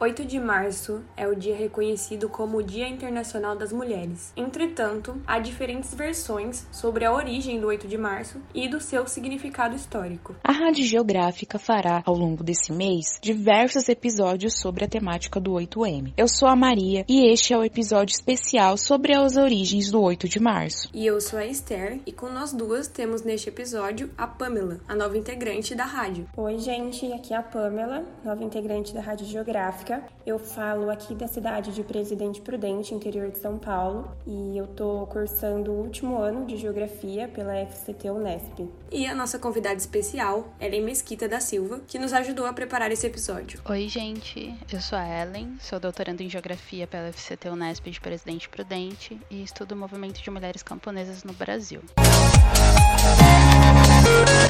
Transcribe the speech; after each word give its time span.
8 0.00 0.24
de 0.24 0.38
março 0.38 1.02
é 1.16 1.26
o 1.26 1.34
dia 1.34 1.56
reconhecido 1.56 2.28
como 2.28 2.58
o 2.58 2.62
Dia 2.62 2.86
Internacional 2.86 3.56
das 3.56 3.72
Mulheres. 3.72 4.32
Entretanto, 4.36 5.20
há 5.26 5.40
diferentes 5.40 5.92
versões 5.92 6.68
sobre 6.70 7.04
a 7.04 7.12
origem 7.12 7.58
do 7.58 7.66
8 7.66 7.88
de 7.88 7.98
março 7.98 8.40
e 8.54 8.68
do 8.68 8.80
seu 8.80 9.08
significado 9.08 9.74
histórico. 9.74 10.36
A 10.44 10.52
Rádio 10.52 10.84
Geográfica 10.84 11.58
fará, 11.58 12.00
ao 12.06 12.14
longo 12.14 12.44
desse 12.44 12.72
mês, 12.72 13.18
diversos 13.20 13.88
episódios 13.88 14.60
sobre 14.60 14.84
a 14.84 14.88
temática 14.88 15.40
do 15.40 15.54
8M. 15.54 16.12
Eu 16.16 16.28
sou 16.28 16.46
a 16.46 16.54
Maria 16.54 17.04
e 17.08 17.32
este 17.32 17.52
é 17.52 17.58
o 17.58 17.64
episódio 17.64 18.12
especial 18.12 18.76
sobre 18.76 19.16
as 19.16 19.36
origens 19.36 19.90
do 19.90 20.00
8 20.00 20.28
de 20.28 20.38
março. 20.38 20.88
E 20.94 21.04
eu 21.04 21.20
sou 21.20 21.40
a 21.40 21.44
Esther 21.44 21.98
e 22.06 22.12
com 22.12 22.28
nós 22.28 22.52
duas 22.52 22.86
temos 22.86 23.22
neste 23.22 23.48
episódio 23.48 24.10
a 24.16 24.28
Pamela, 24.28 24.78
a 24.86 24.94
nova 24.94 25.18
integrante 25.18 25.74
da 25.74 25.84
rádio. 25.84 26.28
Oi, 26.36 26.56
gente, 26.58 27.12
aqui 27.12 27.34
é 27.34 27.36
a 27.36 27.42
Pamela, 27.42 28.06
nova 28.24 28.44
integrante 28.44 28.94
da 28.94 29.00
Rádio 29.00 29.26
Geográfica 29.26 29.87
eu 30.26 30.38
falo 30.38 30.90
aqui 30.90 31.14
da 31.14 31.26
cidade 31.26 31.72
de 31.72 31.82
Presidente 31.82 32.40
Prudente, 32.40 32.94
interior 32.94 33.30
de 33.30 33.38
São 33.38 33.58
Paulo, 33.58 34.10
e 34.26 34.56
eu 34.56 34.66
tô 34.66 35.06
cursando 35.06 35.72
o 35.72 35.82
último 35.82 36.18
ano 36.18 36.46
de 36.46 36.56
Geografia 36.56 37.28
pela 37.28 37.54
FCT 37.66 38.10
Unesp. 38.10 38.68
E 38.90 39.06
a 39.06 39.14
nossa 39.14 39.38
convidada 39.38 39.76
especial, 39.76 40.52
Ellen 40.60 40.82
Mesquita 40.82 41.28
da 41.28 41.40
Silva, 41.40 41.80
que 41.86 41.98
nos 41.98 42.12
ajudou 42.12 42.46
a 42.46 42.52
preparar 42.52 42.90
esse 42.90 43.06
episódio. 43.06 43.60
Oi, 43.64 43.88
gente, 43.88 44.54
eu 44.72 44.80
sou 44.80 44.98
a 44.98 45.06
Ellen, 45.06 45.56
sou 45.60 45.80
doutoranda 45.80 46.22
em 46.22 46.28
Geografia 46.28 46.86
pela 46.86 47.12
FCT 47.12 47.48
Unesp 47.48 47.86
de 47.90 48.00
Presidente 48.00 48.48
Prudente 48.48 49.18
e 49.30 49.42
estudo 49.42 49.72
o 49.72 49.76
movimento 49.76 50.22
de 50.22 50.30
mulheres 50.30 50.62
camponesas 50.62 51.24
no 51.24 51.32
Brasil. 51.32 51.80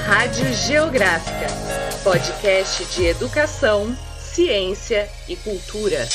Rádio 0.04 0.52
Geográfica, 0.52 1.46
podcast 2.02 2.84
de 2.94 3.06
educação 3.06 3.96
ciência 4.38 5.10
e 5.28 5.34
cultura. 5.34 6.06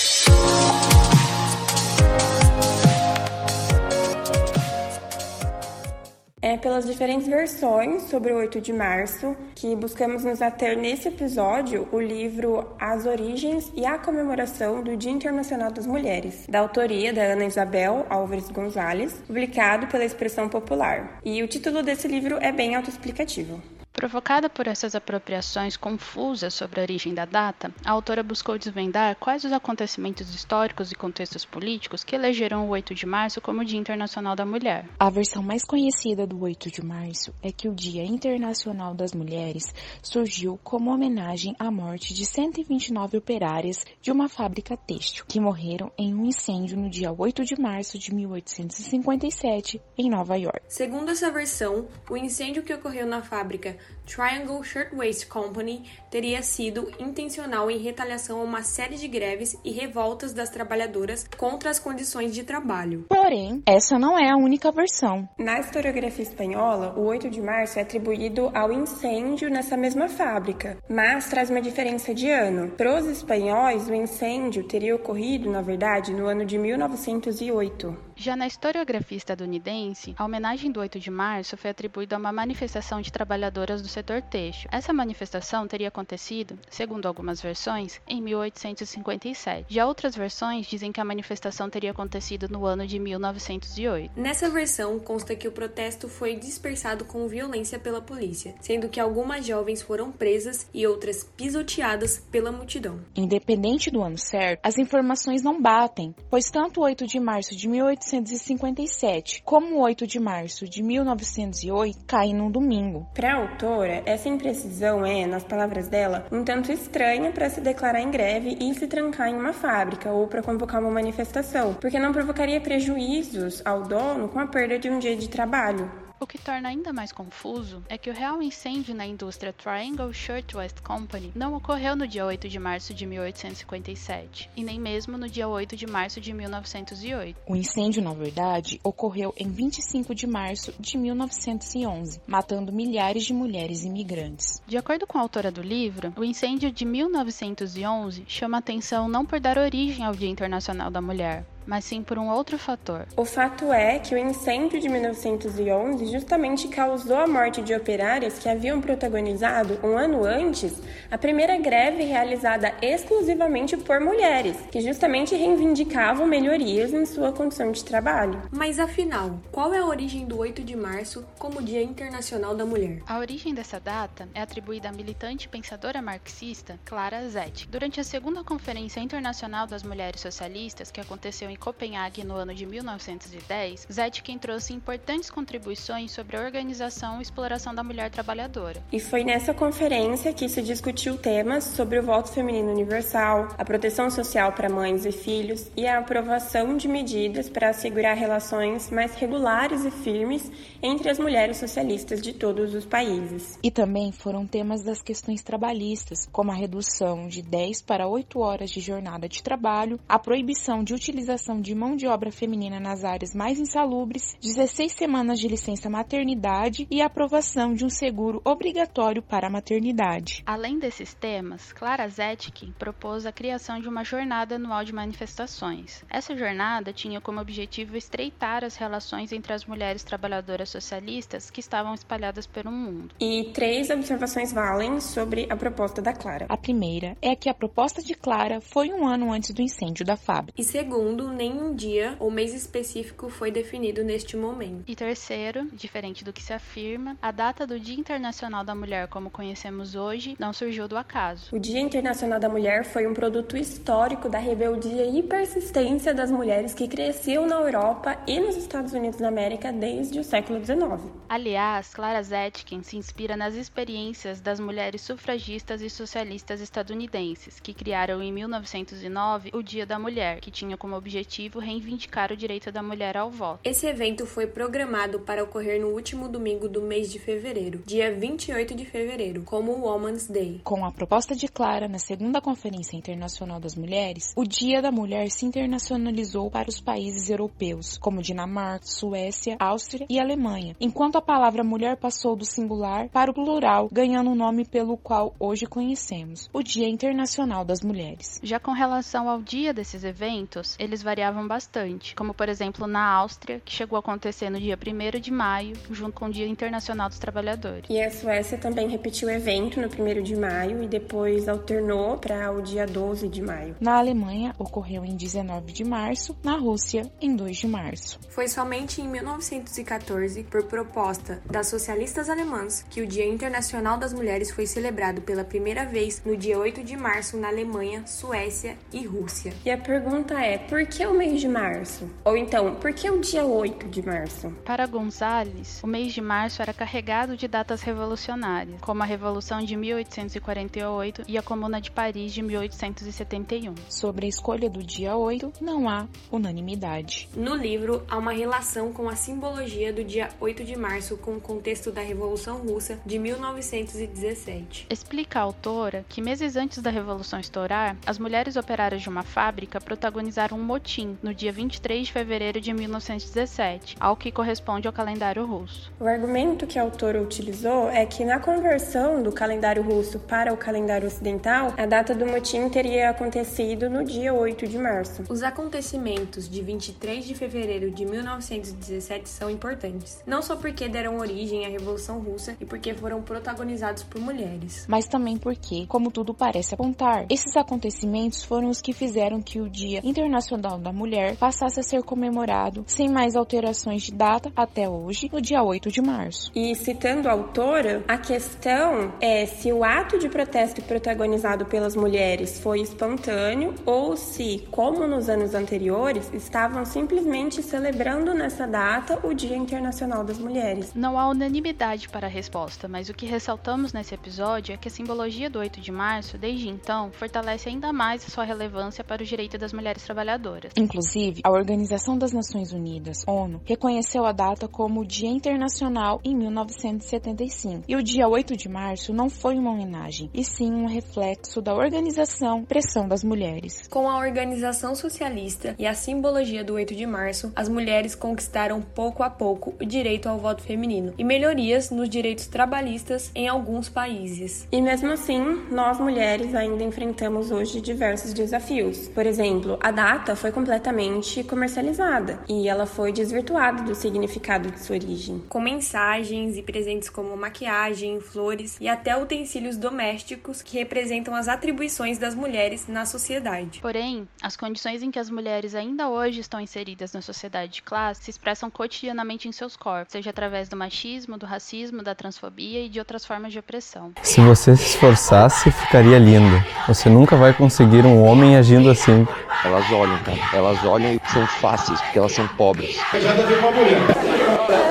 É 6.42 6.56
pelas 6.56 6.86
diferentes 6.86 7.28
versões 7.28 8.04
sobre 8.04 8.32
o 8.32 8.38
8 8.38 8.62
de 8.62 8.72
março 8.72 9.36
que 9.56 9.76
buscamos 9.76 10.24
nos 10.24 10.42
ater 10.42 10.78
nesse 10.78 11.10
episódio 11.10 11.86
o 11.92 12.00
livro 12.00 12.74
As 12.80 13.06
Origens 13.06 13.70
e 13.76 13.86
a 13.86 13.98
Comemoração 13.98 14.82
do 14.82 14.96
Dia 14.96 15.12
Internacional 15.12 15.72
das 15.72 15.86
Mulheres, 15.86 16.46
da 16.48 16.60
autoria 16.60 17.12
da 17.12 17.24
Ana 17.24 17.44
Isabel 17.44 18.06
Álvares 18.10 18.50
Gonzalez, 18.50 19.22
publicado 19.28 19.88
pela 19.88 20.06
Expressão 20.06 20.48
Popular. 20.48 21.20
E 21.26 21.44
o 21.44 21.48
título 21.50 21.84
desse 21.84 22.08
livro 22.08 22.38
é 22.40 22.54
bem 22.54 22.74
autoexplicativo. 22.76 23.62
Provocada 23.94 24.50
por 24.50 24.68
essas 24.68 24.96
apropriações 24.96 25.78
confusas 25.78 26.56
sobre 26.56 26.80
a 26.80 26.84
origem 26.84 27.14
da 27.14 27.26
data, 27.26 27.72
a 27.86 27.92
autora 27.92 28.24
buscou 28.24 28.58
desvendar 28.58 29.16
quais 29.18 29.44
os 29.44 29.54
acontecimentos 29.54 30.34
históricos 30.34 30.92
e 30.92 30.96
contextos 30.96 31.46
políticos 31.46 32.04
que 32.04 32.16
elegeram 32.16 32.66
o 32.66 32.70
8 32.70 32.96
de 32.96 33.06
março 33.06 33.40
como 33.40 33.64
Dia 33.64 33.80
Internacional 33.80 34.36
da 34.36 34.46
Mulher. 34.46 34.90
A 35.00 35.12
versão 35.12 35.44
mais 35.44 35.64
conhecida 35.64 36.26
do 36.26 36.42
8 36.42 36.72
de 36.72 36.84
março 36.84 37.34
é 37.42 37.52
que 37.52 37.70
o 37.70 37.76
Dia 37.76 38.04
Internacional 38.04 38.96
das 38.96 39.14
Mulheres 39.14 39.74
surgiu 40.02 40.60
como 40.64 40.92
homenagem 40.92 41.56
à 41.60 41.70
morte 41.70 42.16
de 42.16 42.26
129 42.26 43.18
operárias 43.18 43.86
de 44.02 44.12
uma 44.12 44.28
fábrica 44.28 44.76
têxtil, 44.76 45.24
que 45.28 45.40
morreram 45.40 45.92
em 45.98 46.16
um 46.16 46.26
incêndio 46.26 46.78
no 46.78 46.90
dia 46.90 47.14
8 47.16 47.46
de 47.46 47.62
março 47.62 48.00
de 48.00 48.14
1857, 48.14 49.80
em 49.98 50.10
Nova 50.10 50.36
York. 50.36 50.62
Segundo 50.68 51.12
essa 51.12 51.32
versão, 51.32 51.88
o 52.10 52.18
incêndio 52.18 52.64
que 52.64 52.74
ocorreu 52.74 53.06
na 53.06 53.22
fábrica 53.22 53.78
Triangle 54.06 54.64
Shirtwaist 54.64 55.28
Company 55.28 55.84
teria 56.12 56.42
sido 56.42 56.92
intencional 57.00 57.72
em 57.72 57.78
retaliação 57.78 58.40
a 58.40 58.44
uma 58.44 58.62
série 58.62 58.96
de 58.96 59.08
greves 59.08 59.58
e 59.64 59.72
revoltas 59.72 60.34
das 60.34 60.50
trabalhadoras 60.50 61.26
contra 61.38 61.70
as 61.70 61.80
condições 61.80 62.34
de 62.34 62.44
trabalho. 62.44 63.06
Porém, 63.08 63.64
essa 63.66 63.98
não 63.98 64.20
é 64.20 64.30
a 64.30 64.38
única 64.38 64.72
versão. 64.72 65.28
Na 65.38 65.60
historiografia 65.60 66.24
espanhola, 66.24 66.94
o 66.98 67.06
8 67.06 67.30
de 67.30 67.42
março 67.42 67.80
é 67.80 67.82
atribuído 67.82 68.52
ao 68.54 68.72
incêndio 68.72 69.50
nessa 69.50 69.78
mesma 69.78 70.10
fábrica, 70.10 70.78
mas 70.90 71.30
traz 71.30 71.50
uma 71.50 71.62
diferença 71.62 72.14
de 72.14 72.30
ano. 72.30 72.72
Para 72.72 73.00
os 73.00 73.06
espanhóis, 73.06 73.88
o 73.88 73.94
incêndio 73.94 74.68
teria 74.68 74.96
ocorrido, 74.96 75.50
na 75.50 75.62
verdade, 75.62 76.14
no 76.14 76.28
ano 76.28 76.46
de 76.46 76.58
1908. 76.58 78.13
Já 78.16 78.36
na 78.36 78.48
historiografia 78.48 79.18
estadunidense, 79.18 80.16
a 80.18 80.26
homenagem 80.26 80.72
do 80.72 80.80
8 80.80 81.00
de 81.00 81.10
março 81.10 81.58
foi 81.58 81.72
atribuída 81.72 82.16
a 82.16 82.20
uma 82.20 82.32
manifestação 82.32 83.02
de 83.02 83.12
trabalhadoras 83.12 83.82
do 83.82 83.88
setor 83.88 84.22
têxtil. 84.22 84.70
Essa 84.72 84.94
manifestação 84.94 85.68
teria 85.68 85.88
acontecido, 85.88 86.58
segundo 86.70 87.08
algumas 87.08 87.42
versões, 87.42 88.00
em 88.08 88.22
1857. 88.22 89.66
Já 89.70 89.86
outras 89.86 90.16
versões 90.16 90.68
dizem 90.68 90.92
que 90.92 91.02
a 91.02 91.06
manifestação 91.06 91.70
teria 91.70 91.92
acontecido 91.92 92.48
no 92.48 92.66
ano 92.66 92.86
de 92.86 93.00
1908. 93.00 94.12
Nessa 94.16 94.50
versão, 94.50 95.00
consta 95.00 95.36
que 95.36 95.48
o 95.48 95.52
protesto 95.52 96.08
foi 96.08 96.36
dispersado 96.36 97.06
com 97.06 97.28
violência 97.28 97.80
pela 97.80 98.02
polícia, 98.02 98.56
sendo 98.62 98.90
que 98.90 99.00
algumas 99.00 99.46
jovens 99.46 99.82
foram 99.82 100.12
presas 100.12 100.68
e 100.74 100.86
outras 100.86 101.24
pisoteadas 101.36 102.20
pela 102.32 102.52
multidão. 102.52 103.00
Independente 103.16 103.90
do 103.90 104.02
ano 104.02 104.18
certo, 104.18 104.60
as 104.64 104.78
informações 104.78 105.42
não 105.42 105.62
batem, 105.62 106.16
pois 106.30 106.50
tanto 106.50 106.80
o 106.80 106.84
8 106.84 107.08
de 107.08 107.20
março 107.20 107.56
de 107.56 107.68
18 107.68 108.04
1857, 108.14 109.42
como 109.44 109.76
o 109.76 109.80
8 109.80 110.06
de 110.06 110.20
março 110.20 110.68
de 110.68 110.84
1908 110.84 112.06
cai 112.06 112.32
num 112.34 112.52
domingo. 112.52 113.08
Para 113.14 113.34
a 113.34 113.38
autora, 113.38 114.04
essa 114.06 114.30
imprecisão 114.30 115.06
é, 115.06 115.26
nas 115.26 115.44
palavras 115.44 115.88
dela, 115.88 116.28
um 116.32 116.44
tanto 116.44 116.72
estranha 116.72 117.32
para 117.32 117.50
se 117.50 117.60
declarar 117.60 118.02
em 118.02 118.12
greve 118.12 118.58
e 118.60 118.74
se 118.76 118.88
trancar 118.88 119.30
em 119.30 119.36
uma 119.36 119.54
fábrica 119.54 120.12
ou 120.12 120.28
para 120.28 120.44
convocar 120.44 120.82
uma 120.82 120.92
manifestação, 120.92 121.74
porque 121.74 122.00
não 122.00 122.14
provocaria 122.14 122.62
prejuízos 122.62 123.62
ao 123.66 123.84
dono 123.84 124.30
com 124.30 124.40
a 124.40 124.48
perda 124.48 124.78
de 124.78 124.90
um 124.90 125.00
dia 125.00 125.16
de 125.16 125.28
trabalho. 125.28 126.03
O 126.20 126.28
que 126.28 126.38
torna 126.38 126.70
ainda 126.70 126.94
mais 126.94 127.12
confuso 127.12 127.84
é 127.90 127.98
que 127.98 128.10
o 128.10 128.14
real 128.14 128.42
incêndio 128.42 128.96
na 128.96 129.06
indústria 129.06 129.52
Triangle 129.52 130.14
Shirtwaist 130.14 130.82
Company 130.82 131.32
não 131.36 131.54
ocorreu 131.54 131.96
no 131.96 132.08
dia 132.08 132.26
8 132.26 132.48
de 132.48 132.60
março 132.60 132.94
de 132.94 133.06
1857 133.06 134.50
e 134.56 134.64
nem 134.64 134.80
mesmo 134.80 135.18
no 135.18 135.28
dia 135.28 135.48
8 135.48 135.76
de 135.76 135.86
março 135.86 136.22
de 136.22 136.34
1908. 136.34 137.38
O 137.46 137.56
incêndio, 137.56 138.02
na 138.02 138.14
verdade, 138.14 138.80
ocorreu 138.84 139.34
em 139.38 139.50
25 139.50 140.16
de 140.16 140.26
março 140.26 140.74
de 140.80 140.98
1911, 140.98 142.22
matando 142.26 142.72
milhares 142.72 143.26
de 143.26 143.34
mulheres 143.34 143.84
imigrantes. 143.84 144.62
De 144.66 144.78
acordo 144.78 145.06
com 145.06 145.18
a 145.18 145.22
autora 145.22 145.52
do 145.52 145.62
livro, 145.62 146.14
o 146.16 146.24
incêndio 146.24 146.72
de 146.72 146.86
1911 146.86 148.24
chama 148.28 148.60
atenção 148.60 149.10
não 149.10 149.26
por 149.26 149.40
dar 149.40 149.58
origem 149.58 150.06
ao 150.06 150.16
Dia 150.16 150.30
Internacional 150.30 150.90
da 150.90 151.02
Mulher, 151.02 151.46
mas 151.66 151.86
sim 151.86 152.04
por 152.04 152.18
um 152.18 152.30
outro 152.30 152.58
fator. 152.58 153.06
O 153.16 153.26
fato 153.26 153.72
é 153.72 154.00
que 154.00 154.14
o 154.14 154.18
incêndio 154.18 154.80
de 154.80 154.90
1911 154.90 156.06
justamente 156.08 156.68
causou 156.68 157.18
a 157.18 157.28
morte 157.28 157.62
de 157.62 157.74
operárias 157.74 158.40
que 158.40 158.50
haviam 158.50 158.82
protagonizado, 158.82 159.80
um 159.84 159.98
ano 159.98 160.24
antes, 160.26 160.82
a 161.10 161.18
primeira 161.18 161.58
greve 161.58 162.04
realizada 162.04 162.74
exclusivamente 162.82 163.78
por 163.78 164.00
mulheres, 164.00 164.58
que 164.72 164.82
justamente 164.82 165.36
reivindicavam 165.36 166.26
melhorias 166.26 166.94
em 166.94 167.06
sua 167.06 167.32
condição 167.32 167.72
de 167.72 167.84
trabalho. 167.84 168.42
Mas 168.52 168.80
afinal, 168.80 169.40
qual 169.52 169.74
é 169.74 169.80
a 169.80 169.86
origem 169.86 170.26
do 170.26 170.38
8 170.38 170.64
de 170.64 170.76
março 170.76 171.26
como 171.38 171.62
Dia 171.62 171.82
Internacional 171.82 172.56
da 172.56 172.66
Mulher? 172.66 173.02
A 173.08 173.18
origem 173.18 173.54
dessa 173.54 173.80
data 173.80 174.28
é 174.34 174.42
atribuída 174.42 174.90
à 174.90 174.92
militante 174.92 175.48
pensadora 175.48 176.02
marxista 176.02 176.80
Clara 176.86 177.28
Zetkin. 177.30 177.68
Durante 177.70 178.00
a 178.00 178.04
segunda 178.04 178.44
Conferência 178.44 179.00
Internacional 179.00 179.68
das 179.68 179.84
Mulheres 179.84 180.22
Socialistas, 180.22 180.92
que 180.92 181.02
aconteceu 181.02 181.50
em 181.54 181.56
Copenhague 181.56 182.24
no 182.24 182.36
ano 182.36 182.54
de 182.54 182.66
1910, 182.66 183.88
Zetkin 183.92 184.40
trouxe 184.40 184.74
importantes 184.74 185.30
contribuições 185.30 186.12
sobre 186.12 186.36
a 186.36 186.42
organização 186.42 187.20
e 187.20 187.22
exploração 187.22 187.76
da 187.76 187.84
mulher 187.84 188.10
trabalhadora. 188.10 188.82
E 188.92 189.00
foi 189.00 189.24
nessa 189.24 189.54
conferência 189.54 190.34
que 190.34 190.50
se 190.50 190.62
discutiu 190.62 191.18
temas 191.18 191.64
sobre 191.64 192.00
o 192.00 192.04
voto 192.04 192.32
feminino 192.32 192.72
universal, 192.72 193.50
a 193.58 193.64
proteção 193.64 194.10
social 194.10 194.52
para 194.54 194.68
mães 194.68 195.06
e 195.06 195.12
filhos 195.12 195.70
e 195.78 195.86
a 195.86 196.00
aprovação 196.00 196.76
de 196.76 196.88
medidas 196.88 197.48
para 197.50 197.70
assegurar 197.70 198.18
relações 198.18 198.90
mais 198.90 199.14
regulares 199.16 199.86
e 199.86 199.92
firmes 199.92 200.52
entre 200.82 201.10
as 201.10 201.20
mulheres 201.20 201.58
socialistas 201.58 202.22
de 202.22 202.34
todos 202.34 202.74
os 202.74 202.86
países. 202.86 203.60
E 203.62 203.70
também 203.70 204.12
foram 204.12 204.48
temas 204.48 204.84
das 204.84 205.02
questões 205.02 205.44
trabalhistas, 205.44 206.28
como 206.32 206.52
a 206.52 206.56
redução 206.56 207.28
de 207.28 207.44
10 207.44 207.84
para 207.84 208.08
8 208.08 208.40
horas 208.40 208.72
de 208.72 208.82
jornada 208.82 209.30
de 209.30 209.44
trabalho, 209.44 210.00
a 210.10 210.18
proibição 210.18 210.84
de 210.84 210.94
utilização 210.94 211.43
contratação 211.44 211.60
de 211.60 211.76
mão 211.76 211.96
de 211.96 212.08
obra 212.08 212.32
feminina 212.32 212.80
nas 212.80 213.04
áreas 213.04 213.36
mais 213.36 213.60
insalubres, 213.60 214.38
16 214.42 214.94
semanas 214.94 215.40
de 215.40 215.48
licença 215.48 215.90
maternidade 215.90 216.88
e 216.90 217.02
a 217.02 217.06
aprovação 217.08 217.74
de 217.74 217.84
um 217.84 217.90
seguro 217.90 218.42
obrigatório 218.46 219.22
para 219.22 219.48
a 219.48 219.50
maternidade. 219.50 220.42
Além 220.46 220.80
desses 220.80 221.14
temas, 221.14 221.74
Clara 221.74 222.08
Zetkin 222.08 222.74
propôs 222.80 223.26
a 223.26 223.32
criação 223.32 223.80
de 223.80 223.90
uma 223.90 224.04
jornada 224.04 224.56
anual 224.56 224.84
de 224.84 224.94
manifestações. 224.94 226.04
Essa 226.10 226.36
jornada 226.36 226.94
tinha 226.94 227.20
como 227.20 227.42
objetivo 227.42 227.98
estreitar 227.98 228.64
as 228.64 228.76
relações 228.76 229.34
entre 229.34 229.54
as 229.54 229.66
mulheres 229.66 230.04
trabalhadoras 230.04 230.70
socialistas 230.70 231.52
que 231.52 231.60
estavam 231.60 231.94
espalhadas 231.94 232.48
pelo 232.48 232.72
mundo. 232.72 233.14
E 233.20 233.52
três 233.54 233.90
observações 233.90 234.54
valem 234.54 235.00
sobre 235.02 235.48
a 235.50 235.58
proposta 235.58 236.02
da 236.02 236.14
Clara. 236.14 236.46
A 236.50 236.58
primeira 236.58 237.18
é 237.22 237.36
que 237.36 237.50
a 237.50 237.54
proposta 237.54 238.02
de 238.02 238.14
Clara 238.14 238.62
foi 238.62 238.90
um 238.90 239.06
ano 239.06 239.32
antes 239.32 239.54
do 239.54 239.62
incêndio 239.62 240.06
da 240.06 240.16
fábrica. 240.16 240.54
E 240.60 240.64
segundo, 240.64 241.33
nenhum 241.34 241.76
dia 241.76 242.16
ou 242.20 242.30
mês 242.30 242.54
específico 242.54 243.30
foi 243.30 243.52
definido 243.52 244.04
neste 244.04 244.38
momento. 244.38 244.84
E 244.88 244.96
terceiro, 244.96 245.68
diferente 245.74 246.24
do 246.24 246.32
que 246.32 246.42
se 246.42 246.54
afirma, 246.54 247.18
a 247.22 247.32
data 247.32 247.66
do 247.66 247.80
Dia 247.80 248.00
Internacional 248.00 248.64
da 248.64 248.76
Mulher, 248.76 249.08
como 249.08 249.30
conhecemos 249.30 249.96
hoje, 249.96 250.36
não 250.40 250.54
surgiu 250.54 250.88
do 250.88 250.96
acaso. 250.96 251.54
O 251.56 251.60
Dia 251.60 251.80
Internacional 251.80 252.40
da 252.40 252.48
Mulher 252.48 252.86
foi 252.86 253.08
um 253.08 253.14
produto 253.14 253.58
histórico 253.58 254.30
da 254.30 254.38
rebeldia 254.38 255.06
e 255.06 255.24
persistência 255.24 256.14
das 256.14 256.30
mulheres 256.30 256.74
que 256.74 256.88
cresciam 256.88 257.48
na 257.48 257.56
Europa 257.56 258.18
e 258.28 258.40
nos 258.40 258.56
Estados 258.56 258.94
Unidos 258.94 259.20
da 259.20 259.28
América 259.28 259.72
desde 259.72 260.20
o 260.20 260.24
século 260.24 260.64
XIX. 260.64 261.02
Aliás, 261.28 261.94
Clara 261.94 262.22
Zetkin 262.22 262.84
se 262.84 262.96
inspira 262.96 263.36
nas 263.36 263.56
experiências 263.56 264.40
das 264.40 264.60
mulheres 264.60 265.02
sufragistas 265.02 265.82
e 265.82 265.90
socialistas 265.90 266.62
estadunidenses, 266.62 267.60
que 267.60 267.74
criaram 267.74 268.22
em 268.22 268.32
1909 268.32 269.50
o 269.54 269.64
Dia 269.64 269.86
da 269.86 269.98
Mulher, 269.98 270.40
que 270.40 270.52
tinha 270.52 270.78
como 270.78 270.96
objetivo 270.96 271.23
reivindicar 271.60 272.32
o 272.32 272.38
direito 272.38 272.72
da 272.72 272.84
mulher 272.84 273.18
ao 273.18 273.30
voto. 273.30 273.60
Esse 273.64 273.88
evento 273.88 274.26
foi 274.26 274.48
programado 274.48 275.20
para 275.20 275.44
ocorrer 275.44 275.82
no 275.82 275.90
último 275.90 276.28
domingo 276.28 276.68
do 276.68 276.82
mês 276.82 277.12
de 277.12 277.20
fevereiro, 277.20 277.82
dia 277.86 278.14
28 278.14 278.76
de 278.76 278.86
fevereiro, 278.86 279.44
como 279.44 279.72
o 279.72 279.82
Woman's 279.82 280.28
Day. 280.28 280.62
Com 280.64 280.86
a 280.86 280.92
proposta 280.92 281.36
de 281.36 281.48
Clara 281.48 281.88
na 281.88 282.00
segunda 282.00 282.42
Conferência 282.42 282.98
Internacional 282.98 283.60
das 283.60 283.76
Mulheres, 283.76 284.34
o 284.36 284.44
Dia 284.44 284.82
da 284.82 284.92
Mulher 284.92 285.30
se 285.30 285.46
internacionalizou 285.46 286.50
para 286.50 286.70
os 286.70 286.80
países 286.80 287.30
europeus, 287.30 287.98
como 287.98 288.22
Dinamarca, 288.22 288.86
Suécia, 288.86 289.56
Áustria 289.60 290.06
e 290.10 290.20
Alemanha, 290.20 290.76
enquanto 290.80 291.18
a 291.18 291.22
palavra 291.22 291.64
mulher 291.64 291.98
passou 291.98 292.36
do 292.36 292.46
singular 292.46 293.10
para 293.10 293.32
o 293.32 293.34
plural, 293.34 293.90
ganhando 293.92 294.32
o 294.32 294.36
nome 294.36 294.66
pelo 294.66 294.98
qual 294.98 295.36
hoje 295.40 295.66
conhecemos, 295.66 296.50
o 296.54 296.64
Dia 296.64 296.88
Internacional 296.88 297.66
das 297.66 297.82
Mulheres. 297.82 298.40
Já 298.44 298.60
com 298.60 298.72
relação 298.72 299.30
ao 299.30 299.42
dia 299.42 299.74
desses 299.74 300.04
eventos, 300.04 300.76
eles 300.80 301.04
variavam 301.14 301.48
bastante, 301.48 302.16
como 302.16 302.34
por 302.34 302.50
exemplo 302.50 302.88
na 302.88 303.06
Áustria, 303.06 303.62
que 303.64 303.72
chegou 303.72 303.98
a 303.98 304.00
acontecer 304.00 304.50
no 304.50 304.60
dia 304.60 304.76
1 304.76 305.20
de 305.20 305.32
maio, 305.32 305.76
junto 305.92 306.14
com 306.14 306.26
o 306.26 306.32
Dia 306.32 306.48
Internacional 306.48 307.08
dos 307.08 307.20
Trabalhadores. 307.20 307.86
E 307.88 308.02
a 308.02 308.10
Suécia 308.10 308.58
também 308.58 308.90
repetiu 308.90 309.28
o 309.28 309.32
evento 309.32 309.80
no 309.80 309.88
1 309.88 310.24
de 310.24 310.36
maio 310.36 310.82
e 310.82 310.88
depois 310.88 311.48
alternou 311.48 312.18
para 312.18 312.52
o 312.52 312.64
dia 312.64 312.88
12 312.88 313.30
de 313.30 313.44
maio. 313.44 313.76
Na 313.80 314.00
Alemanha, 314.00 314.56
ocorreu 314.58 315.06
em 315.06 315.16
19 315.16 315.72
de 315.72 315.84
março, 315.84 316.36
na 316.44 316.58
Rússia, 316.58 317.04
em 317.22 317.36
2 317.36 317.58
de 317.58 317.68
março. 317.68 318.20
Foi 318.30 318.48
somente 318.48 319.00
em 319.00 319.08
1914, 319.08 320.44
por 320.46 320.64
proposta 320.64 321.44
das 321.46 321.68
socialistas 321.68 322.28
alemãs, 322.28 322.84
que 322.90 323.04
o 323.04 323.08
Dia 323.08 323.26
Internacional 323.26 324.00
das 324.00 324.14
Mulheres 324.14 324.50
foi 324.50 324.66
celebrado 324.66 325.22
pela 325.22 325.44
primeira 325.44 325.86
vez 325.86 326.24
no 326.26 326.36
dia 326.36 326.58
8 326.58 326.84
de 326.84 326.98
março 326.98 327.38
na 327.38 327.50
Alemanha, 327.50 328.08
Suécia 328.08 328.76
e 328.92 329.06
Rússia. 329.06 329.54
E 329.64 329.70
a 329.70 329.78
pergunta 329.78 330.34
é: 330.40 330.58
por 330.58 330.84
que 330.88 331.03
o 331.08 331.14
mês 331.14 331.42
de 331.42 331.48
março? 331.48 332.10
Ou 332.24 332.38
então, 332.38 332.76
por 332.76 332.94
que 332.94 333.10
o 333.10 333.20
dia 333.20 333.46
8 333.46 333.88
de 333.90 334.02
março? 334.06 334.50
Para 334.64 334.86
Gonzales, 334.86 335.82
o 335.84 335.88
mês 335.88 336.14
de 336.14 336.22
março 336.22 336.62
era 336.62 336.74
carregado 336.74 337.36
de 337.36 337.48
datas 337.48 337.82
revolucionárias, 337.82 338.80
como 338.82 339.04
a 339.04 339.06
Revolução 339.06 339.62
de 339.62 339.76
1848 339.76 341.24
e 341.28 341.38
a 341.38 341.42
Comuna 341.42 341.82
de 341.82 341.92
Paris 341.92 342.34
de 342.34 342.42
1871. 342.42 343.76
Sobre 343.90 344.26
a 344.26 344.30
escolha 344.30 344.70
do 344.70 344.84
dia 344.84 345.16
8, 345.16 345.54
não 345.60 345.90
há 345.90 346.08
unanimidade. 346.32 347.28
No 347.36 347.56
livro, 347.56 348.04
há 348.08 348.18
uma 348.18 348.32
relação 348.32 348.94
com 348.94 349.10
a 349.10 349.16
simbologia 349.16 349.92
do 349.92 350.04
dia 350.04 350.30
8 350.40 350.64
de 350.64 350.78
março 350.78 351.18
com 351.18 351.36
o 351.36 351.42
contexto 351.42 351.92
da 351.92 352.02
Revolução 352.02 352.60
Russa 352.60 353.00
de 353.06 353.20
1917. 353.20 354.88
Explica 354.90 355.40
a 355.40 355.44
autora 355.44 356.06
que 356.08 356.22
meses 356.22 356.56
antes 356.56 356.82
da 356.82 356.90
Revolução 356.90 357.40
estourar, 357.40 357.98
as 358.06 358.18
mulheres 358.20 358.56
operárias 358.56 359.02
de 359.02 359.10
uma 359.10 359.24
fábrica 359.24 359.82
protagonizaram 359.82 360.58
um 360.58 360.64
motim 360.64 360.93
no 361.24 361.34
dia 361.34 361.52
23 361.52 362.06
de 362.06 362.14
fevereiro 362.14 362.62
de 362.62 362.72
1917, 362.72 363.96
ao 364.00 364.16
que 364.16 364.32
corresponde 364.32 364.88
ao 364.88 364.94
calendário 364.94 365.46
russo. 365.46 365.92
O 366.00 366.06
argumento 366.06 366.68
que 366.68 366.78
a 366.78 366.84
autora 366.84 367.22
utilizou 367.22 367.90
é 367.90 368.06
que 368.06 368.24
na 368.24 368.40
conversão 368.40 369.24
do 369.24 369.32
calendário 369.32 369.82
russo 369.82 370.20
para 370.20 370.54
o 370.54 370.58
calendário 370.58 371.08
ocidental, 371.08 371.74
a 371.78 371.86
data 371.86 372.14
do 372.14 372.28
motim 372.28 372.70
teria 372.70 373.10
acontecido 373.10 373.90
no 373.90 374.04
dia 374.04 374.34
8 374.34 374.68
de 374.68 374.78
março. 374.78 375.24
Os 375.30 375.42
acontecimentos 375.42 376.48
de 376.48 376.62
23 376.62 377.26
de 377.26 377.34
fevereiro 377.34 377.90
de 377.90 378.06
1917 378.06 379.28
são 379.28 379.50
importantes, 379.50 380.22
não 380.28 380.42
só 380.42 380.56
porque 380.56 380.88
deram 380.88 381.18
origem 381.18 381.66
à 381.66 381.70
Revolução 381.70 382.20
Russa 382.20 382.56
e 382.60 382.66
porque 382.66 382.94
foram 382.94 383.22
protagonizados 383.22 384.04
por 384.04 384.22
mulheres, 384.22 384.86
mas 384.88 385.08
também 385.08 385.38
porque, 385.38 385.88
como 385.88 386.12
tudo 386.12 386.34
parece 386.34 386.76
apontar, 386.76 387.26
esses 387.30 387.56
acontecimentos 387.58 388.44
foram 388.44 388.70
os 388.70 388.82
que 388.82 388.94
fizeram 388.94 389.42
que 389.42 389.60
o 389.60 389.70
Dia 389.70 390.02
Internacional 390.04 390.73
da 390.80 390.94
Mulher 390.94 391.36
passasse 391.38 391.80
a 391.80 391.84
ser 391.84 392.04
comemorado 392.04 392.84
sem 392.88 393.10
mais 393.10 393.36
alterações 393.36 394.04
de 394.04 394.12
data 394.12 394.52
até 394.56 394.88
hoje, 394.88 395.30
no 395.32 395.42
dia 395.42 395.62
8 395.64 395.92
de 395.92 396.02
março. 396.02 396.52
E 396.56 396.76
citando 396.76 397.28
a 397.28 397.32
autora, 397.32 398.04
a 398.08 398.18
questão 398.18 399.14
é 399.20 399.46
se 399.46 399.72
o 399.72 399.84
ato 399.84 400.18
de 400.18 400.30
protesto 400.30 400.82
protagonizado 400.82 401.66
pelas 401.66 401.96
mulheres 401.96 402.60
foi 402.60 402.82
espontâneo 402.82 403.74
ou 403.86 404.16
se, 404.16 404.68
como 404.72 405.08
nos 405.08 405.30
anos 405.30 405.54
anteriores, 405.54 406.32
estavam 406.34 406.86
simplesmente 406.86 407.62
celebrando 407.62 408.34
nessa 408.34 408.66
data 408.66 409.20
o 409.24 409.34
Dia 409.34 409.56
Internacional 409.58 410.24
das 410.24 410.38
Mulheres. 410.38 410.94
Não 410.96 411.18
há 411.18 411.28
unanimidade 411.30 412.10
para 412.10 412.28
a 412.28 412.30
resposta, 412.30 412.88
mas 412.88 413.10
o 413.10 413.14
que 413.14 413.26
ressaltamos 413.26 413.94
nesse 413.94 414.14
episódio 414.14 414.74
é 414.74 414.78
que 414.78 414.88
a 414.88 414.92
simbologia 414.92 415.50
do 415.50 415.60
8 415.60 415.82
de 415.82 415.92
março, 415.92 416.38
desde 416.38 416.70
então, 416.70 417.12
fortalece 417.12 417.70
ainda 417.70 417.92
mais 417.92 418.26
a 418.26 418.30
sua 418.30 418.44
relevância 418.44 419.04
para 419.04 419.22
o 419.22 419.26
direito 419.26 419.58
das 419.58 419.74
mulheres 419.74 420.04
trabalhadoras. 420.04 420.63
Inclusive, 420.76 421.42
a 421.44 421.52
Organização 421.52 422.18
das 422.18 422.32
Nações 422.32 422.72
Unidas, 422.72 423.24
ONU, 423.28 423.62
reconheceu 423.66 424.26
a 424.26 424.32
data 424.32 424.68
como 424.68 425.06
Dia 425.06 425.30
Internacional 425.30 426.20
em 426.24 426.36
1975. 426.36 427.84
E 427.88 427.96
o 427.96 428.04
dia 428.04 428.28
8 428.28 428.56
de 428.56 428.70
março 428.70 429.14
não 429.14 429.30
foi 429.30 429.56
uma 429.56 429.72
homenagem, 429.72 430.30
e 430.34 430.44
sim 430.44 430.72
um 430.72 430.86
reflexo 430.86 431.62
da 431.62 431.74
organização 431.74 432.64
Pressão 432.64 433.08
das 433.08 433.24
Mulheres. 433.24 433.88
Com 433.90 434.10
a 434.10 434.18
organização 434.18 434.96
socialista 434.96 435.76
e 435.78 435.86
a 435.86 435.94
simbologia 435.94 436.64
do 436.64 436.74
8 436.74 436.96
de 436.96 437.06
março, 437.06 437.52
as 437.56 437.70
mulheres 437.70 438.16
conquistaram 438.16 438.82
pouco 438.82 439.24
a 439.24 439.30
pouco 439.30 439.74
o 439.82 439.86
direito 439.86 440.30
ao 440.30 440.38
voto 440.38 440.64
feminino 440.64 441.14
e 441.18 441.24
melhorias 441.24 441.90
nos 441.90 442.10
direitos 442.10 442.48
trabalhistas 442.48 443.32
em 443.36 443.48
alguns 443.48 443.90
países. 443.90 444.68
E 444.72 444.82
mesmo 444.82 445.12
assim, 445.12 445.42
nós 445.72 446.00
mulheres 446.00 446.56
ainda 446.56 446.84
enfrentamos 446.84 447.52
hoje 447.52 447.82
diversos 447.82 448.34
desafios. 448.34 449.10
Por 449.10 449.26
exemplo, 449.26 449.78
a 449.82 449.92
data 449.92 450.36
foi 450.36 450.52
completamente 450.54 451.44
comercializada 451.44 452.40
e 452.48 452.68
ela 452.70 452.86
foi 452.86 453.12
desvirtuada 453.12 453.84
do 453.84 453.96
significado 453.96 454.72
de 454.72 454.80
sua 454.80 454.96
origem. 454.96 455.44
Com 455.50 455.60
mensagens 455.60 456.56
e 456.56 456.62
presentes 456.62 457.10
como 457.10 457.36
maquiagem, 457.36 458.20
flores 458.20 458.78
e 458.80 458.88
até 458.88 459.18
utensílios 459.18 459.76
domésticos 459.76 460.62
que 460.62 460.78
representam 460.78 461.36
as 461.36 461.48
atribuições 461.48 462.18
das 462.18 462.36
mulheres 462.36 462.88
na 462.88 463.06
sociedade. 463.06 463.80
Porém, 463.82 464.28
as 464.42 464.56
condições 464.56 465.04
em 465.04 465.12
que 465.12 465.20
as 465.20 465.30
mulheres 465.30 465.76
ainda 465.76 466.10
hoje 466.10 466.40
estão 466.40 466.60
inseridas 466.60 467.14
na 467.14 467.22
sociedade 467.22 467.74
de 467.74 467.82
classe 467.82 468.24
se 468.24 468.30
expressam 468.30 468.70
cotidianamente 468.70 469.48
em 469.48 469.52
seus 469.52 469.76
corpos, 469.76 470.12
seja 470.12 470.30
através 470.30 470.70
do 470.70 470.76
machismo, 470.78 471.38
do 471.38 471.46
racismo, 471.46 472.04
da 472.04 472.14
transfobia 472.14 472.86
e 472.86 472.90
de 472.90 473.00
outras 473.00 473.26
formas 473.26 473.52
de 473.52 473.60
opressão. 473.60 474.14
Se 474.22 474.40
você 474.42 474.76
se 474.76 474.90
esforçasse, 474.90 475.72
ficaria 475.72 476.20
linda. 476.20 476.64
Você 476.88 477.10
nunca 477.10 477.36
vai 477.36 477.54
conseguir 477.54 478.06
um 478.06 478.24
homem 478.24 478.56
agindo 478.56 478.90
assim. 478.90 479.26
Elas 479.66 479.92
olham, 479.92 480.18
cara. 480.20 480.38
Elas 480.54 480.84
olham 480.84 481.14
e 481.14 481.22
são 481.32 481.48
fáceis, 481.48 482.00
porque 482.02 482.20
elas 482.20 482.34
são 482.34 482.48
pobres. 482.50 482.98
Já 483.14 483.34
deve 483.34 483.54
uma 483.56 483.72
mulher. 483.72 483.98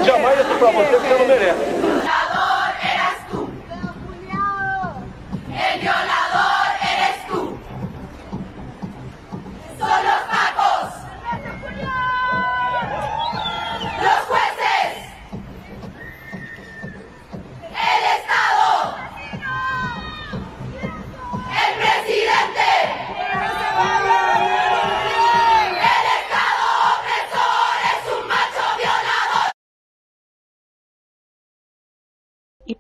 Jamais 0.05 0.41
é 0.41 0.45
pra 0.45 0.71
você 0.71 0.97
que 0.97 1.09
você 1.09 1.19
não 1.19 1.27
merece. 1.27 1.82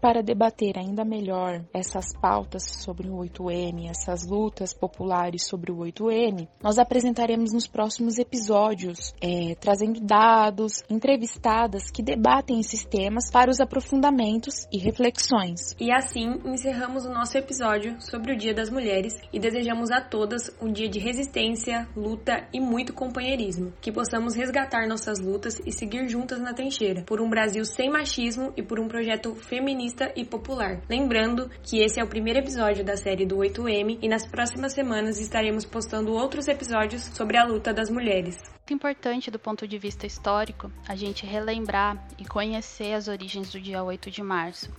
Para 0.03 0.21
debater 0.21 0.77
ainda 0.77 1.05
melhor 1.05 1.65
essas 1.73 2.13
pautas 2.21 2.65
sobre 2.65 3.09
o 3.09 3.19
8M, 3.19 3.89
essas 3.89 4.27
lutas 4.27 4.75
populares 4.75 5.47
sobre 5.47 5.71
o 5.71 5.77
8M, 5.77 6.49
nós 6.61 6.77
apresentaremos 6.77 7.53
nos 7.53 7.69
próximos 7.69 8.19
episódios, 8.19 9.15
é, 9.21 9.55
trazendo 9.55 10.01
dados, 10.01 10.83
entrevistadas 10.91 11.89
que 11.89 12.03
debatem 12.03 12.59
esses 12.59 12.85
temas 12.85 13.31
para 13.31 13.49
os 13.49 13.61
aprofundamentos 13.61 14.67
e 14.73 14.79
reflexões. 14.79 15.77
E 15.79 15.93
assim 15.93 16.41
encerramos 16.47 17.05
o 17.05 17.13
nosso 17.13 17.39
episódio 17.39 18.01
sobre 18.01 18.33
o 18.33 18.37
Dia 18.37 18.53
das 18.53 18.71
Mulheres 18.71 19.15
e 19.33 19.39
desejamos 19.39 19.93
a 19.93 20.01
todas 20.01 20.51
um 20.61 20.73
dia 20.73 20.89
de 20.89 20.99
resistência, 20.99 21.89
luta 21.95 22.49
e 22.53 22.59
muito 22.59 22.93
companheirismo. 22.93 23.73
Que 23.81 23.93
possamos 23.93 24.35
resgatar 24.35 24.89
nossas 24.89 25.21
lutas 25.21 25.61
e 25.65 25.71
seguir 25.71 26.09
juntas 26.09 26.41
na 26.41 26.53
trincheira, 26.53 27.05
por 27.07 27.21
um 27.21 27.31
Brasil 27.31 27.65
sem 27.65 27.89
machismo 27.89 28.53
e 28.57 28.63
por 28.65 28.81
um 28.81 28.89
projeto 28.89 29.37
feminista 29.37 29.92
e 30.17 30.25
popular. 30.25 30.81
Lembrando 30.89 31.51
que 31.63 31.81
esse 31.81 32.01
é 32.01 32.05
o 32.05 32.07
primeiro 32.07 32.39
episódio 32.39 32.85
da 32.85 32.97
série 32.97 33.27
do 33.27 33.37
8M 33.37 33.99
e 34.01 34.09
nas 34.09 34.27
próximas 34.27 34.73
semanas 34.73 35.21
estaremos 35.21 35.65
postando 35.65 36.13
outros 36.13 36.49
episódios 36.49 37.03
sobre 37.03 37.37
a 37.37 37.45
luta 37.45 37.73
das 37.73 37.91
mulheres. 37.91 38.39
É 38.69 38.73
importante 38.73 39.31
do 39.31 39.39
ponto 39.39 39.69
de 39.69 39.77
vista 39.77 40.07
histórico 40.07 40.73
a 40.89 40.97
gente 40.97 41.27
relembrar 41.27 42.09
e 42.19 42.25
conhecer 42.25 42.95
as 42.95 43.09
origens 43.09 43.51
do 43.51 43.61
dia 43.61 43.83
8 43.83 44.11
de 44.11 44.23
março. 44.23 44.71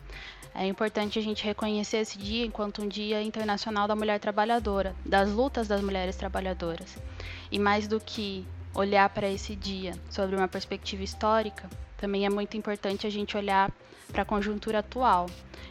É 0.55 0.65
importante 0.67 1.17
a 1.17 1.21
gente 1.21 1.43
reconhecer 1.43 1.97
esse 1.97 2.17
dia 2.17 2.45
enquanto 2.45 2.81
um 2.81 2.87
Dia 2.87 3.21
Internacional 3.21 3.87
da 3.87 3.95
Mulher 3.95 4.19
Trabalhadora, 4.19 4.95
das 5.05 5.31
lutas 5.31 5.67
das 5.67 5.81
mulheres 5.81 6.15
trabalhadoras. 6.15 6.97
E 7.51 7.57
mais 7.57 7.87
do 7.87 7.99
que 7.99 8.45
olhar 8.75 9.09
para 9.09 9.29
esse 9.29 9.55
dia 9.55 9.93
sobre 10.09 10.35
uma 10.35 10.47
perspectiva 10.47 11.03
histórica, 11.03 11.69
também 11.97 12.25
é 12.25 12.29
muito 12.29 12.55
importante 12.57 13.07
a 13.07 13.09
gente 13.09 13.35
olhar 13.35 13.71
para 14.11 14.23
a 14.23 14.25
conjuntura 14.25 14.79
atual 14.79 15.27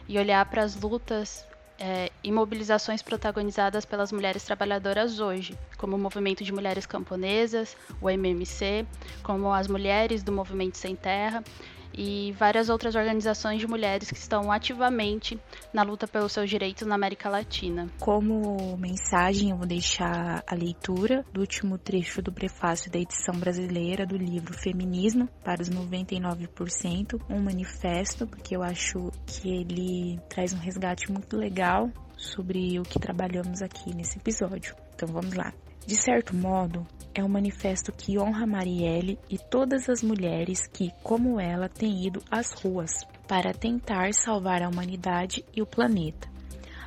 e 0.07 0.17
olhar 0.17 0.45
para 0.45 0.63
as 0.63 0.75
lutas 0.75 1.45
é, 1.79 2.11
e 2.23 2.31
mobilizações 2.31 3.01
protagonizadas 3.01 3.85
pelas 3.85 4.11
mulheres 4.11 4.43
trabalhadoras 4.43 5.19
hoje, 5.19 5.57
como 5.77 5.95
o 5.95 5.99
Movimento 5.99 6.43
de 6.43 6.51
Mulheres 6.51 6.85
Camponesas, 6.85 7.75
o 8.01 8.09
MMC, 8.09 8.85
como 9.21 9.51
as 9.51 9.67
mulheres 9.67 10.23
do 10.23 10.31
Movimento 10.31 10.77
Sem 10.77 10.95
Terra 10.95 11.43
e 11.93 12.31
várias 12.33 12.69
outras 12.69 12.95
organizações 12.95 13.59
de 13.59 13.67
mulheres 13.67 14.09
que 14.09 14.17
estão 14.17 14.51
ativamente 14.51 15.39
na 15.73 15.83
luta 15.83 16.07
pelos 16.07 16.31
seus 16.31 16.49
direitos 16.49 16.87
na 16.87 16.95
América 16.95 17.29
Latina. 17.29 17.87
Como 17.99 18.77
mensagem, 18.77 19.51
eu 19.51 19.57
vou 19.57 19.67
deixar 19.67 20.43
a 20.47 20.55
leitura 20.55 21.25
do 21.31 21.41
último 21.41 21.77
trecho 21.77 22.21
do 22.21 22.31
prefácio 22.31 22.91
da 22.91 22.99
edição 22.99 23.35
brasileira 23.35 24.05
do 24.05 24.17
livro 24.17 24.53
Feminismo 24.53 25.27
para 25.43 25.61
os 25.61 25.69
99%, 25.69 27.21
um 27.29 27.41
manifesto, 27.41 28.27
porque 28.27 28.55
eu 28.55 28.63
acho 28.63 29.11
que 29.25 29.49
ele 29.49 30.19
traz 30.29 30.53
um 30.53 30.57
resgate 30.57 31.11
muito 31.11 31.37
legal 31.37 31.89
sobre 32.17 32.79
o 32.79 32.83
que 32.83 32.99
trabalhamos 32.99 33.61
aqui 33.61 33.93
nesse 33.95 34.17
episódio. 34.17 34.75
Então 34.95 35.07
vamos 35.07 35.33
lá. 35.33 35.53
De 35.85 35.95
certo 35.95 36.35
modo, 36.35 36.87
é 37.15 37.23
um 37.23 37.27
manifesto 37.27 37.91
que 37.91 38.17
honra 38.17 38.47
Marielle 38.47 39.19
e 39.29 39.37
todas 39.37 39.87
as 39.89 40.01
mulheres 40.01 40.67
que, 40.67 40.91
como 41.03 41.39
ela, 41.39 41.69
têm 41.69 42.07
ido 42.07 42.21
às 42.29 42.51
ruas 42.53 42.91
para 43.27 43.53
tentar 43.53 44.13
salvar 44.13 44.61
a 44.63 44.69
humanidade 44.69 45.45
e 45.55 45.61
o 45.61 45.65
planeta. 45.65 46.33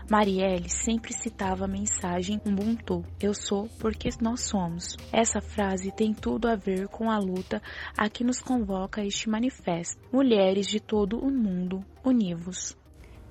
Marielle 0.08 0.68
sempre 0.68 1.12
citava 1.12 1.64
a 1.64 1.68
mensagem 1.68 2.40
Ubuntu, 2.46 3.04
eu 3.20 3.34
sou 3.34 3.68
porque 3.80 4.08
nós 4.20 4.42
somos. 4.42 4.96
Essa 5.12 5.40
frase 5.40 5.90
tem 5.90 6.14
tudo 6.14 6.48
a 6.48 6.54
ver 6.54 6.86
com 6.86 7.10
a 7.10 7.18
luta 7.18 7.60
a 7.96 8.08
que 8.08 8.22
nos 8.22 8.40
convoca 8.40 9.04
este 9.04 9.28
manifesto. 9.28 10.00
Mulheres 10.12 10.68
de 10.68 10.78
todo 10.78 11.18
o 11.18 11.28
mundo, 11.28 11.84
univos. 12.04 12.76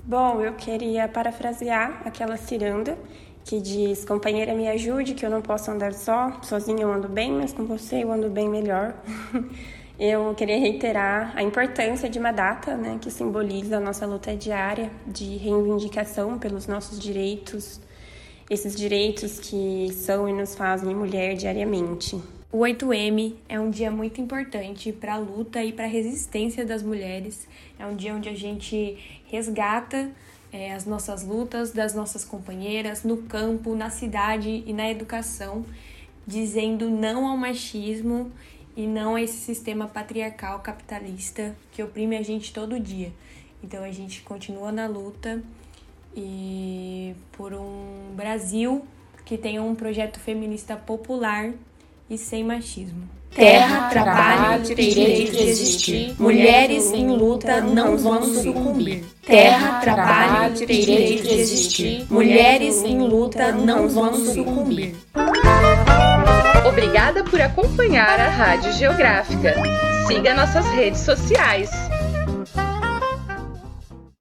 Bom, 0.04 0.42
eu 0.42 0.54
queria 0.56 1.08
parafrasear 1.08 2.06
aquela 2.06 2.36
ciranda 2.36 2.98
que 3.46 3.62
diz: 3.62 4.04
Companheira, 4.04 4.54
me 4.54 4.68
ajude, 4.68 5.14
que 5.14 5.26
eu 5.26 5.30
não 5.30 5.42
posso 5.42 5.72
andar 5.72 5.94
só. 5.94 6.42
Sozinha 6.42 6.82
eu 6.82 6.92
ando 6.92 7.08
bem, 7.08 7.32
mas 7.32 7.54
com 7.54 7.64
você 7.64 8.04
eu 8.04 8.12
ando 8.12 8.30
bem 8.30 8.50
melhor. 8.50 8.96
eu 9.98 10.34
queria 10.34 10.60
reiterar 10.60 11.32
a 11.36 11.44
importância 11.44 12.10
de 12.10 12.20
uma 12.20 12.32
data 12.32 12.76
né, 12.76 12.98
que 13.00 13.10
simboliza 13.10 13.78
a 13.78 13.80
nossa 13.80 14.06
luta 14.06 14.36
diária 14.36 14.92
de 15.08 15.38
reivindicação 15.38 16.38
pelos 16.40 16.68
nossos 16.68 17.00
direitos, 17.00 17.80
esses 18.50 18.76
direitos 18.76 19.40
que 19.40 19.94
são 19.94 20.28
e 20.28 20.34
nos 20.34 20.56
fazem 20.56 20.94
mulher 20.94 21.36
diariamente. 21.36 22.20
O 22.56 22.60
8M 22.60 23.36
é 23.50 23.60
um 23.60 23.70
dia 23.70 23.92
muito 23.92 24.22
importante 24.22 24.94
para 24.94 25.16
a 25.16 25.18
luta 25.18 25.62
e 25.62 25.74
para 25.74 25.84
a 25.84 25.90
resistência 25.90 26.66
das 26.66 26.82
mulheres. 26.82 27.50
É 27.78 27.86
um 27.86 27.94
dia 27.94 28.16
onde 28.16 28.30
a 28.30 28.34
gente 28.34 28.98
resgata 29.26 30.10
é, 30.54 30.72
as 30.72 30.86
nossas 30.86 31.26
lutas 31.26 31.72
das 31.72 31.94
nossas 31.94 32.24
companheiras 32.24 33.04
no 33.04 33.18
campo, 33.24 33.76
na 33.76 33.90
cidade 33.90 34.64
e 34.66 34.72
na 34.72 34.90
educação, 34.90 35.66
dizendo 36.26 36.90
não 36.90 37.28
ao 37.28 37.36
machismo 37.36 38.32
e 38.74 38.88
não 38.88 39.16
a 39.16 39.22
esse 39.22 39.40
sistema 39.40 39.86
patriarcal 39.86 40.62
capitalista 40.62 41.54
que 41.74 41.84
oprime 41.84 42.16
a 42.16 42.24
gente 42.24 42.54
todo 42.54 42.80
dia. 42.80 43.12
Então 43.62 43.84
a 43.84 43.92
gente 43.92 44.22
continua 44.22 44.72
na 44.72 44.88
luta 44.88 45.44
e 46.16 47.16
por 47.34 47.54
um 47.54 48.14
Brasil 48.16 48.88
que 49.26 49.38
tenha 49.38 49.62
um 49.62 49.76
projeto 49.76 50.22
feminista 50.22 50.78
popular 50.78 51.52
e 52.10 52.18
sem 52.18 52.44
machismo. 52.44 53.16
Terra, 53.36 53.90
trabalho, 53.90 54.64
direito 54.64 55.32
de 55.34 55.44
existir. 55.44 56.16
Mulheres 56.18 56.94
em 56.94 57.08
luta 57.08 57.60
não 57.60 57.98
vão 57.98 58.24
sucumbir. 58.24 59.04
Terra, 59.26 59.82
trabalho, 59.82 60.56
direito 60.56 61.24
de 61.24 61.34
existir. 61.34 62.08
Mulheres 62.10 62.82
em 62.84 62.98
luta 63.00 63.52
não 63.52 63.90
vão 63.90 64.14
sucumbir. 64.14 64.96
Obrigada 66.66 67.26
por 67.26 67.42
acompanhar 67.42 68.20
a 68.20 68.30
Rádio 68.30 68.72
Geográfica. 68.72 69.56
Siga 70.08 70.34
nossas 70.34 70.66
redes 70.68 71.02
sociais. 71.02 71.70